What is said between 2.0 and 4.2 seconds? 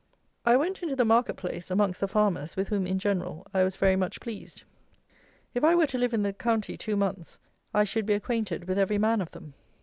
farmers, with whom, in general, I was very much